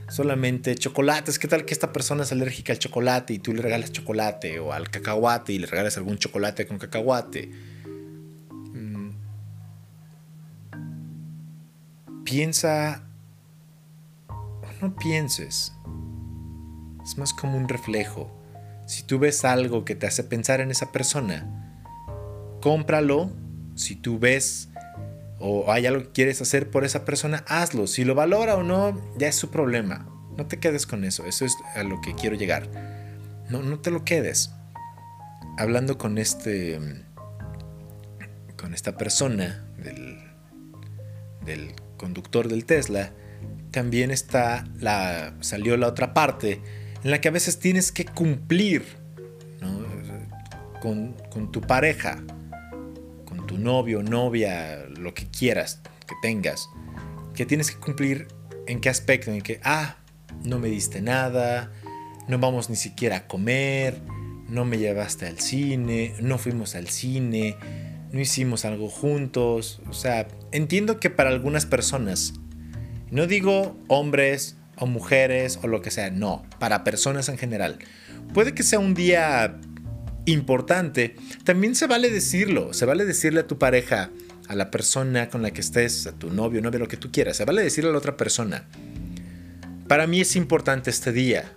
[0.08, 1.38] solamente chocolates.
[1.38, 4.72] ¿Qué tal que esta persona es alérgica al chocolate y tú le regalas chocolate o
[4.72, 7.50] al cacahuate y le regalas algún chocolate con cacahuate?
[12.30, 13.02] Piensa
[14.80, 15.72] no pienses.
[17.04, 18.30] Es más como un reflejo.
[18.86, 21.46] Si tú ves algo que te hace pensar en esa persona,
[22.62, 23.30] cómpralo.
[23.74, 24.68] Si tú ves
[25.38, 27.86] o hay algo que quieres hacer por esa persona, hazlo.
[27.86, 30.06] Si lo valora o no, ya es su problema.
[30.36, 31.26] No te quedes con eso.
[31.26, 32.68] Eso es a lo que quiero llegar.
[33.48, 34.52] No, no te lo quedes.
[35.58, 36.78] Hablando con este.
[38.56, 40.18] con esta persona del,
[41.44, 43.12] del conductor del Tesla,
[43.70, 45.34] también está la.
[45.40, 46.60] salió la otra parte
[47.04, 48.84] en la que a veces tienes que cumplir
[50.80, 52.22] con, con tu pareja
[53.50, 56.70] tu novio, novia, lo que quieras que tengas,
[57.34, 58.28] que tienes que cumplir
[58.68, 59.96] en qué aspecto, en que, ah,
[60.44, 61.72] no me diste nada,
[62.28, 64.00] no vamos ni siquiera a comer,
[64.48, 67.56] no me llevaste al cine, no fuimos al cine,
[68.12, 69.80] no hicimos algo juntos.
[69.88, 72.34] O sea, entiendo que para algunas personas,
[73.10, 77.78] no digo hombres o mujeres o lo que sea, no, para personas en general,
[78.32, 79.58] puede que sea un día
[80.26, 84.10] importante, también se vale decirlo, se vale decirle a tu pareja,
[84.48, 87.36] a la persona con la que estés, a tu novio, novia, lo que tú quieras,
[87.36, 88.64] se vale decirle a la otra persona,
[89.86, 91.52] para mí es importante este día,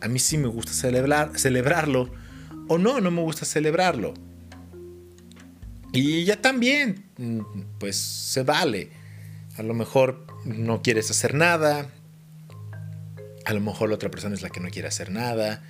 [0.00, 2.10] a mí sí me gusta celebrar, celebrarlo,
[2.68, 4.14] o no, no me gusta celebrarlo.
[5.92, 7.40] Y ya también, mm,
[7.78, 8.90] pues se vale.
[9.56, 11.90] A lo mejor no quieres hacer nada,
[13.44, 15.62] a lo mejor la otra persona es la que no quiere hacer nada,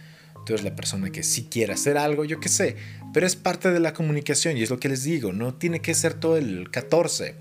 [0.44, 2.76] tú eres la persona que sí quiere hacer algo, yo qué sé,
[3.12, 5.94] pero es parte de la comunicación y es lo que les digo, no tiene que
[5.94, 7.36] ser todo el 14.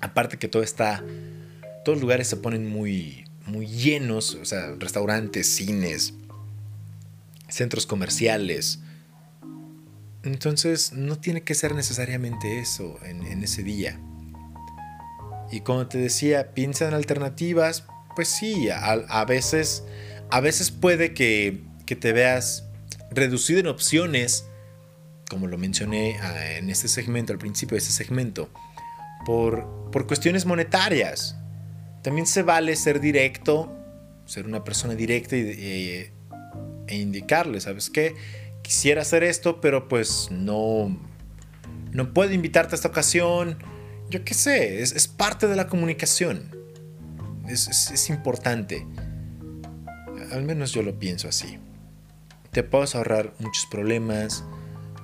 [0.00, 1.04] Aparte que todo está,
[1.84, 6.14] todos los lugares se ponen muy, muy llenos, o sea, restaurantes, cines,
[7.48, 8.80] centros comerciales.
[10.22, 13.98] Entonces no tiene que ser necesariamente eso en, ese día.
[15.50, 19.84] Y como te decía, piensa en alternativas, pues sí, a, veces,
[20.30, 22.64] a veces puede que, que, te veas
[23.10, 24.44] reducido en opciones,
[25.30, 28.50] como lo mencioné ah, en este segmento, al principio de este segmento,
[29.24, 31.36] por, por cuestiones monetarias.
[32.02, 33.74] También se vale ser directo,
[34.26, 36.10] ser una persona directa y,
[36.86, 38.14] e indicarle, ¿sabes qué?
[38.68, 40.94] Quisiera hacer esto, pero pues no,
[41.90, 43.56] no puedo invitarte a esta ocasión.
[44.10, 46.54] Yo qué sé, es, parte de la comunicación.
[47.48, 48.86] Es, es, importante.
[50.32, 51.58] Al menos yo lo pienso así.
[52.50, 54.44] Te puedes ahorrar muchos problemas,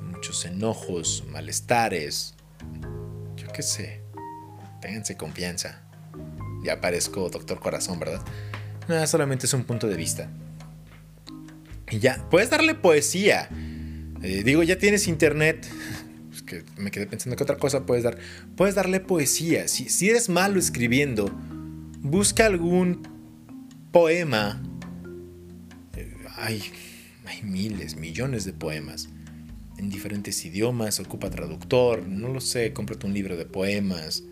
[0.02, 2.34] muchos enojos, malestares.
[3.34, 4.02] Yo qué sé.
[4.82, 5.80] Ténganse confianza.
[6.62, 8.22] Ya parezco doctor corazón, ¿verdad?
[8.88, 10.28] Nada, solamente es un punto de vista.
[12.00, 13.48] Ya, puedes darle poesía.
[14.22, 15.66] Eh, digo, ya tienes internet.
[16.76, 18.18] Me quedé pensando que otra cosa puedes dar.
[18.56, 19.68] Puedes darle poesía.
[19.68, 21.30] Si, si eres malo escribiendo,
[22.00, 23.02] busca algún
[23.92, 24.62] poema.
[25.96, 26.62] Eh, hay,
[27.26, 29.08] hay miles, millones de poemas.
[29.76, 34.22] En diferentes idiomas, ocupa traductor, no lo sé, cómprate un libro de poemas.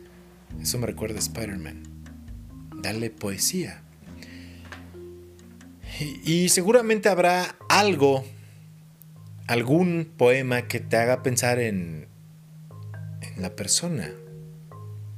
[0.60, 1.82] Eso me recuerda a Spider-Man.
[2.80, 3.82] Dale poesía.
[6.00, 8.24] Y, seguramente habrá algo,
[9.46, 12.08] algún poema que te haga pensar en,
[13.36, 14.10] la persona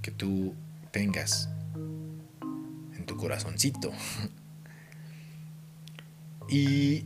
[0.03, 0.55] que tú
[0.93, 1.49] tengas
[2.97, 3.93] en tu corazoncito.
[6.49, 7.05] Y,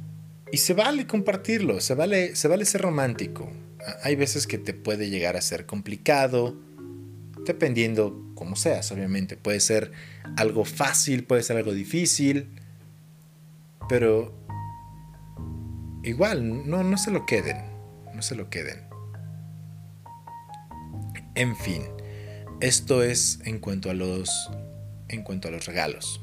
[0.50, 3.50] y, se vale compartirlo, se vale, se vale ser romántico.
[4.02, 6.56] Hay veces que te puede llegar a ser complicado,
[7.44, 9.36] dependiendo como seas, obviamente.
[9.36, 9.92] Puede ser
[10.36, 12.48] algo fácil, puede ser algo difícil.
[13.88, 14.34] Pero
[16.02, 17.56] igual, no, no se lo queden,
[18.14, 18.86] no se lo queden.
[21.34, 21.82] En fin,
[22.60, 24.50] esto es en cuanto a los
[25.08, 26.20] en cuanto a los regalos.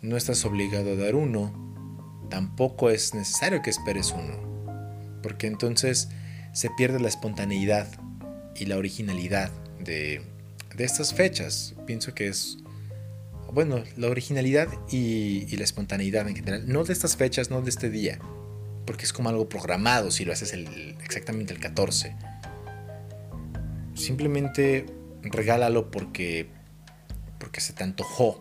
[0.00, 4.36] No estás obligado a dar uno, tampoco es necesario que esperes uno,
[5.22, 6.08] porque entonces
[6.52, 7.88] se pierde la espontaneidad
[8.54, 10.22] y la originalidad de,
[10.76, 11.74] de estas fechas.
[11.86, 12.58] Pienso que es
[13.52, 17.90] bueno, la originalidad y, la espontaneidad en general, no de estas fechas, no de este
[17.90, 18.18] día,
[18.86, 20.52] porque es como algo programado si lo haces
[21.02, 22.14] exactamente el 14.
[23.94, 24.86] Simplemente
[25.22, 26.48] regálalo porque,
[27.38, 28.40] porque se te antojó,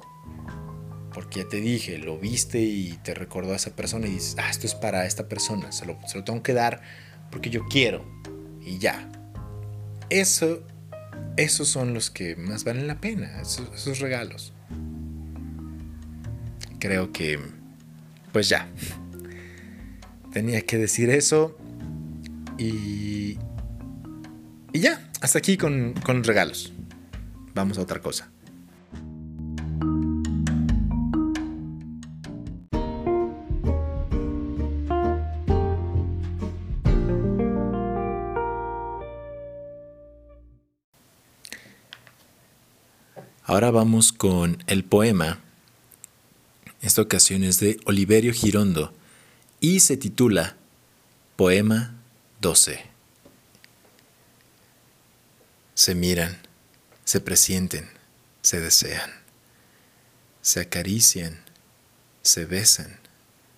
[1.13, 4.49] porque ya te dije, lo viste y te recordó a esa persona y dices, ah,
[4.49, 6.81] esto es para esta persona, se lo, tengo que dar
[7.31, 8.05] porque yo quiero
[8.61, 9.09] y ya.
[10.09, 10.63] Eso,
[11.37, 14.53] esos son los que más valen la pena, esos regalos
[16.79, 17.39] creo que,
[18.31, 18.69] pues ya,
[20.31, 21.57] tenía que decir eso
[22.57, 23.37] y,
[24.73, 26.73] y ya, hasta aquí con, con regalos.
[27.53, 28.29] Vamos a otra cosa.
[43.43, 45.39] Ahora vamos con el poema
[46.81, 48.93] esta ocasión es de Oliverio Girondo
[49.59, 50.55] y se titula
[51.35, 51.95] Poema
[52.39, 52.83] 12.
[55.73, 56.37] Se miran,
[57.03, 57.89] se presienten,
[58.41, 59.11] se desean,
[60.41, 61.43] se acarician,
[62.21, 62.99] se besan,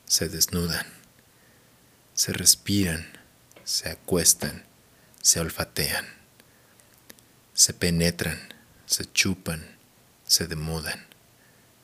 [0.06, 0.86] se desnudan,
[2.14, 3.06] se respiran,
[3.64, 4.64] se acuestan,
[5.22, 6.06] se olfatean,
[7.54, 8.40] se penetran,
[8.86, 9.78] se chupan,
[10.26, 11.06] se demudan,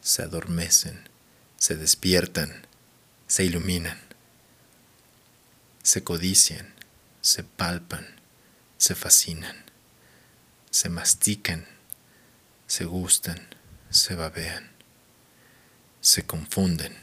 [0.01, 1.14] se adormecen,
[1.57, 2.67] se despiertan,
[3.27, 3.99] se iluminan,
[5.83, 6.73] se codician,
[7.21, 8.05] se palpan,
[8.77, 9.65] se fascinan,
[10.71, 11.65] se mastican,
[12.67, 13.47] se gustan,
[13.89, 14.71] se babean,
[16.01, 16.95] se confunden,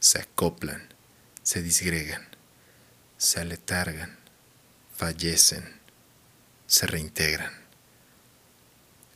[0.00, 0.88] se acoplan,
[1.42, 2.26] se disgregan,
[3.18, 4.18] se aletargan,
[4.92, 5.80] fallecen,
[6.66, 7.54] se reintegran,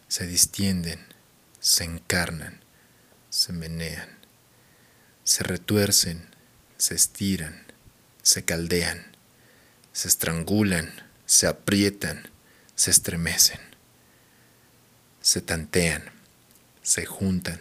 [0.09, 1.07] se distienden,
[1.61, 2.61] se encarnan,
[3.31, 4.20] se menean,
[5.25, 6.29] se retuercen,
[6.77, 7.67] se estiran,
[8.23, 9.17] se caldean,
[9.93, 10.93] se estrangulan,
[11.27, 12.29] se aprietan,
[12.75, 13.61] se estremecen,
[15.21, 16.03] se tantean,
[16.83, 17.61] se juntan,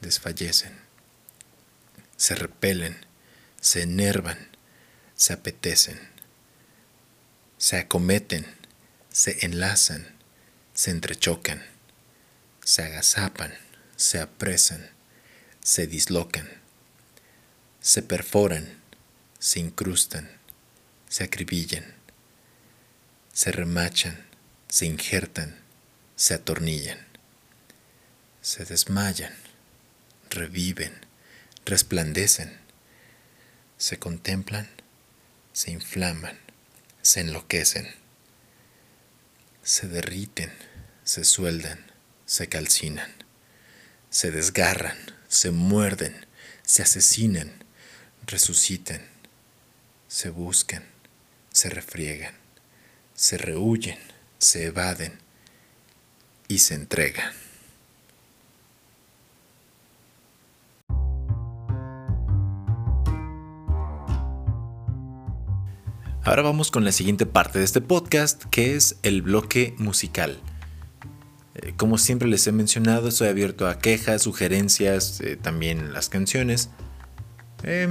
[0.00, 0.78] desfallecen,
[2.16, 3.06] se repelen,
[3.60, 4.38] se enervan,
[5.14, 6.00] se apetecen,
[7.58, 8.46] se acometen,
[9.10, 10.06] se enlazan,
[10.74, 11.62] se entrechocan,
[12.64, 13.52] se agazapan,
[13.96, 14.90] se apresan,
[15.62, 16.61] se dislocan,
[17.82, 18.80] se perforan,
[19.40, 20.30] se incrustan,
[21.08, 21.84] se acribillan,
[23.32, 24.24] se remachan,
[24.68, 25.58] se injertan,
[26.14, 26.98] se atornillan,
[28.40, 29.34] se desmayan,
[30.30, 30.92] reviven,
[31.66, 32.56] resplandecen,
[33.78, 34.68] se contemplan,
[35.52, 36.38] se inflaman,
[37.02, 37.92] se enloquecen,
[39.64, 40.52] se derriten,
[41.02, 41.90] se sueldan,
[42.26, 43.12] se calcinan,
[44.08, 46.26] se desgarran, se muerden,
[46.62, 47.61] se asesinan,
[48.26, 49.02] resucitan,
[50.08, 50.84] se buscan,
[51.50, 52.34] se refriegan,
[53.14, 53.98] se rehuyen,
[54.38, 55.18] se evaden
[56.48, 57.32] y se entregan.
[66.24, 70.38] Ahora vamos con la siguiente parte de este podcast, que es el bloque musical.
[71.56, 76.70] Eh, como siempre les he mencionado, estoy abierto a quejas, sugerencias, eh, también las canciones.
[77.64, 77.88] Eh,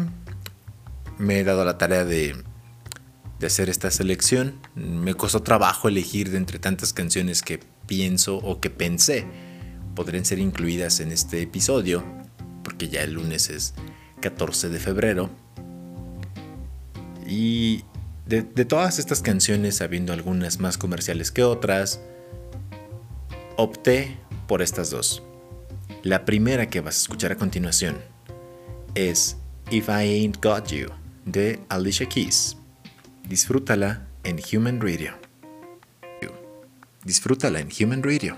[1.22, 2.36] me he dado la tarea de,
[3.46, 4.60] hacer esta selección.
[4.76, 9.26] Me costó trabajo elegir de entre tantas canciones que pienso o que pensé
[9.96, 12.04] podrían ser incluidas en este episodio,
[12.64, 13.74] porque ya el lunes es
[14.22, 15.30] 14 de febrero.
[17.28, 17.84] Y
[18.26, 22.02] de, de todas estas canciones, habiendo algunas más comerciales que otras,
[23.58, 24.18] opté
[24.48, 25.24] por estas dos.
[26.04, 27.98] La primera que vas a escuchar a continuación
[28.96, 29.38] es
[29.70, 32.58] If I Ain't Got You de Alicia Keys.
[33.28, 35.14] Disfrútala en Human Radio.
[37.04, 38.38] Disfrútala en Human Radio.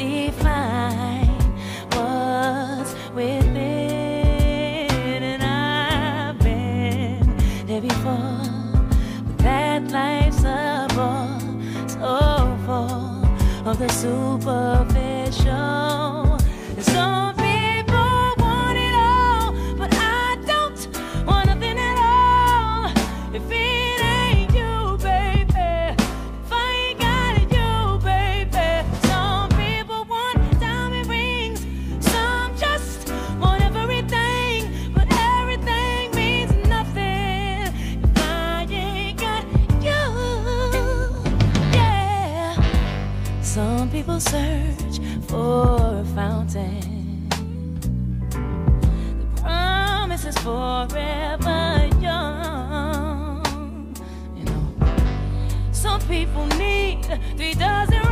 [0.00, 1.28] define
[1.92, 3.58] what's within.
[5.22, 7.36] And I've been
[7.66, 8.42] there before,
[9.26, 10.70] but that life's a
[13.70, 14.89] of the superficial.
[44.30, 47.28] Search for a fountain.
[49.20, 53.42] The promise is forever young.
[54.36, 54.66] You know,
[55.72, 57.02] some people need
[57.36, 58.02] three dozen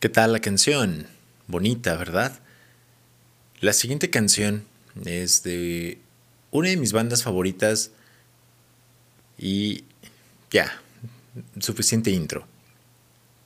[0.00, 1.06] ¿Qué tal la canción?
[1.46, 2.40] Bonita, ¿verdad?
[3.60, 4.64] La siguiente canción
[5.04, 5.98] es de
[6.50, 7.90] una de mis bandas favoritas
[9.36, 9.84] y
[10.50, 10.80] ya,
[11.58, 12.46] suficiente intro.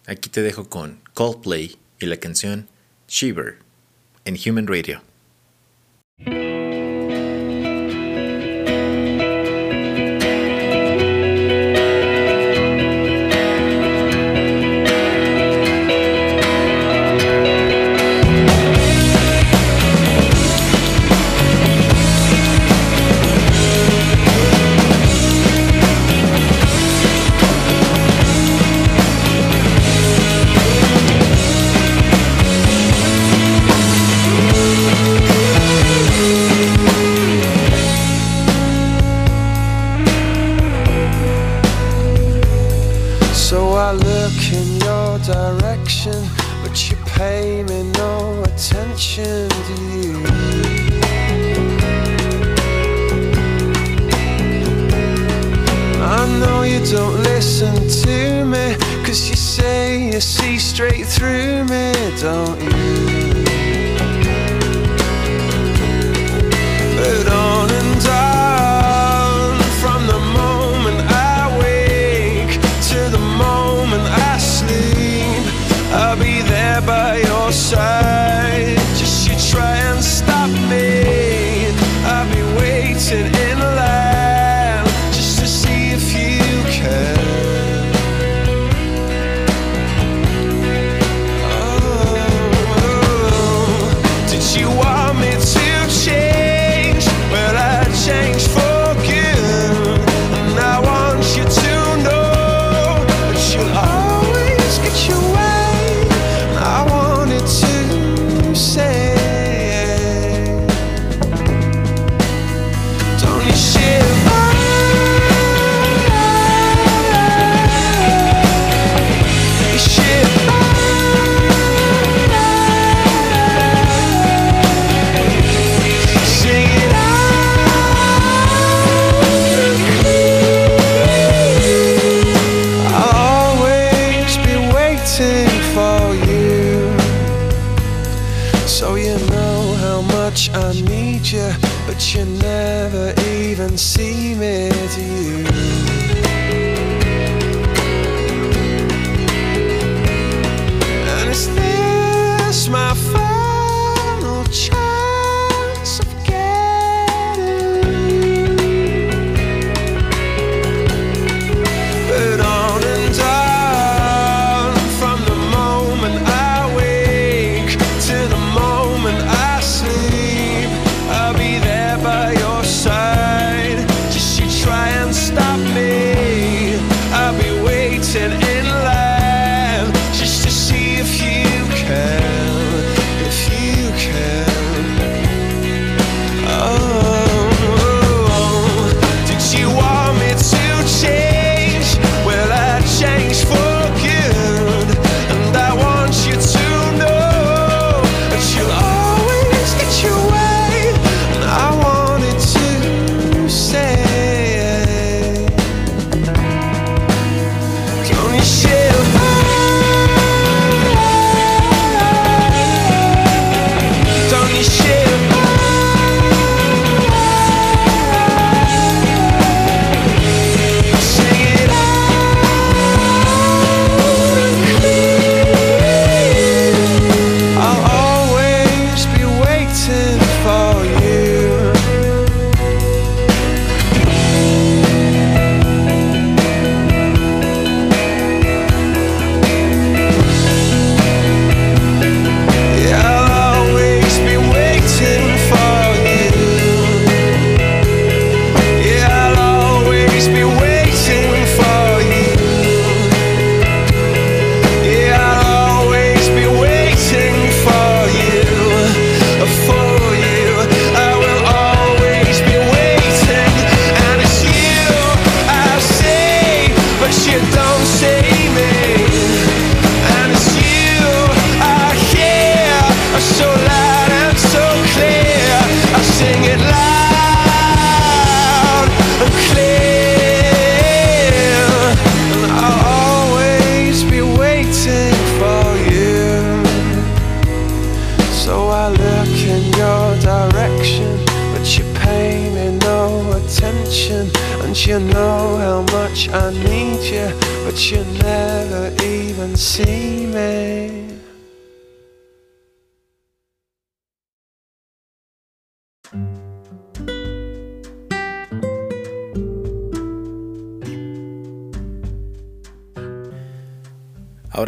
[0.07, 2.69] Aquí te dejo con Coldplay y la canción
[3.09, 3.59] Shiver
[4.25, 5.03] en Human Radio.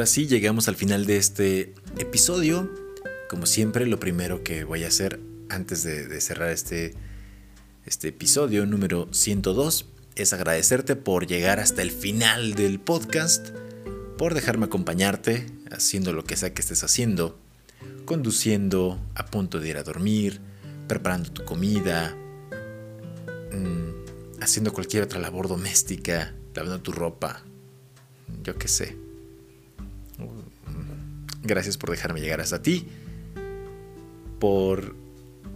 [0.07, 2.71] Ahora sí, llegamos al final de este episodio.
[3.29, 6.95] Como siempre, lo primero que voy a hacer antes de, de cerrar este,
[7.87, 13.49] este episodio número 102 es agradecerte por llegar hasta el final del podcast,
[14.17, 17.41] por dejarme acompañarte haciendo lo que sea que estés haciendo,
[18.05, 20.41] conduciendo, a punto de ir a dormir,
[20.87, 22.17] preparando tu comida,
[23.51, 27.43] mm, haciendo cualquier otra labor doméstica, lavando tu ropa,
[28.45, 29.06] yo qué sé.
[31.47, 32.87] Gracias por dejarme llegar hasta ti,
[34.39, 34.95] por,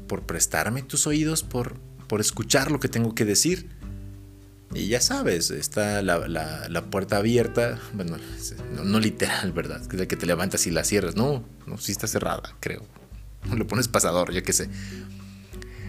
[0.09, 1.75] por prestarme tus oídos, por,
[2.09, 3.69] por escuchar lo que tengo que decir.
[4.73, 8.17] Y ya sabes, está la, la- la puerta abierta, bueno,
[8.77, 9.85] no, no literal, ¿verdad?
[9.87, 11.17] Que es la que te levantas y la cierras.
[11.17, 12.83] No, no, sí está cerrada, creo.
[13.57, 14.69] Lo pones pasador, yo qué sé.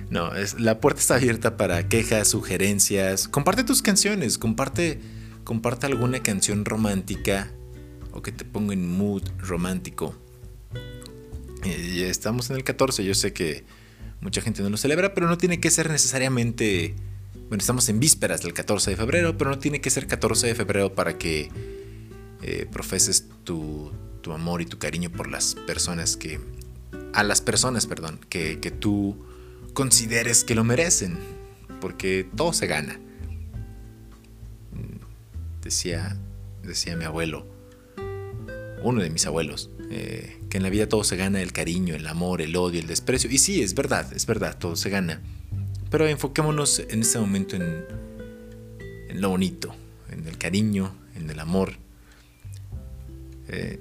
[0.09, 3.27] No, es, la puerta está abierta para quejas, sugerencias.
[3.27, 4.99] Comparte tus canciones, comparte,
[5.43, 7.51] comparte alguna canción romántica
[8.13, 10.15] o que te ponga en mood romántico.
[11.63, 13.63] Eh, ya estamos en el 14, yo sé que
[14.19, 16.95] mucha gente no lo celebra, pero no tiene que ser necesariamente...
[17.49, 20.55] Bueno, estamos en vísperas del 14 de febrero, pero no tiene que ser 14 de
[20.55, 21.49] febrero para que
[22.41, 23.91] eh, profeses tu,
[24.21, 26.39] tu amor y tu cariño por las personas que...
[27.13, 29.17] A las personas, perdón, que, que tú
[29.73, 31.17] consideres que lo merecen,
[31.81, 32.99] porque todo se gana.
[34.71, 36.17] Mm, Decía,
[36.63, 37.45] decía mi abuelo,
[38.83, 42.07] uno de mis abuelos, eh, que en la vida todo se gana, el cariño, el
[42.07, 43.29] amor, el odio, el desprecio.
[43.29, 45.21] Y sí, es verdad, es verdad, todo se gana.
[45.89, 47.85] Pero enfoquémonos en este momento en,
[49.19, 49.73] lo bonito,
[50.09, 51.73] en el cariño, en el amor.
[53.49, 53.79] Eh,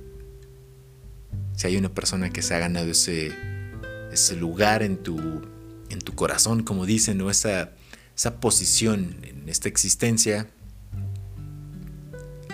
[1.55, 3.33] si hay una persona que se ha ganado ese,
[4.13, 5.19] ese lugar en tu,
[5.89, 7.73] en tu corazón, como dicen, o esa,
[8.17, 10.49] esa posición en esta existencia,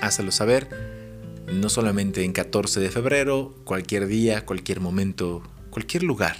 [0.00, 0.95] hácelo saber
[1.46, 6.36] no solamente en 14 de febrero, cualquier día, cualquier momento, cualquier lugar.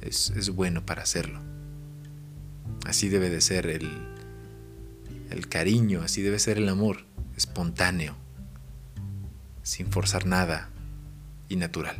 [0.00, 1.40] Es, es bueno para hacerlo.
[2.86, 3.90] Así debe de ser el,
[5.30, 6.98] el cariño, así debe ser el amor,
[7.36, 8.14] espontáneo,
[9.62, 10.70] sin forzar nada
[11.48, 11.96] y natural.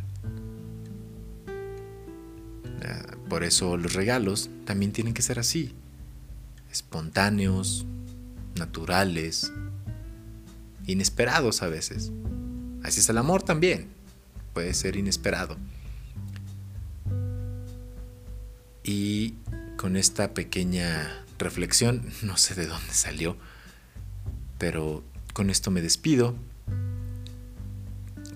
[2.83, 5.73] Ah, Por eso los regalos también tienen que ser así,
[6.71, 7.85] espontáneos,
[8.55, 9.51] naturales,
[10.87, 12.11] inesperados a veces.
[12.83, 13.87] Así es el amor también.
[14.53, 15.57] Puede ser inesperado.
[18.83, 19.33] Y
[19.77, 23.37] con esta pequeña reflexión, no sé de dónde salió,
[24.57, 26.35] pero con esto me despido.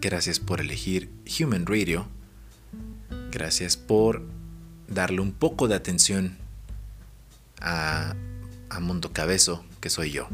[0.01, 2.07] Gracias por elegir Human Radio.
[3.31, 4.23] Gracias por
[4.87, 6.37] darle un poco de atención
[7.61, 8.15] a,
[8.69, 10.27] a Mundo Cabezo, que soy yo.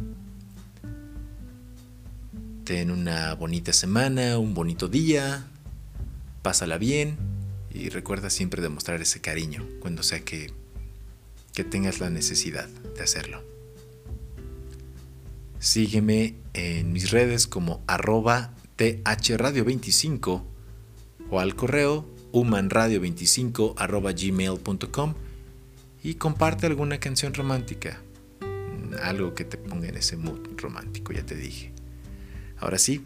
[2.65, 5.45] Ten una bonita semana, un bonito día,
[6.41, 7.15] pásala bien
[7.71, 10.51] y recuerda siempre demostrar ese cariño cuando sea que,
[11.53, 13.43] que tengas la necesidad de hacerlo.
[15.59, 20.43] Sígueme en mis redes como arroba thradio25
[21.29, 25.13] o al correo humanradio25 arroba gmail.com
[26.01, 28.01] y comparte alguna canción romántica,
[29.03, 31.74] algo que te ponga en ese mood romántico, ya te dije.
[32.57, 33.05] Ahora sí,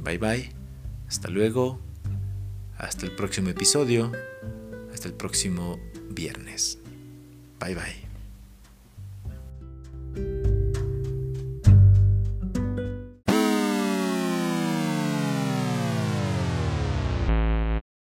[0.00, 0.50] bye bye,
[1.08, 1.80] hasta luego,
[2.78, 4.12] hasta el próximo episodio,
[4.92, 5.78] hasta el próximo
[6.10, 6.78] viernes.
[7.60, 8.03] Bye bye.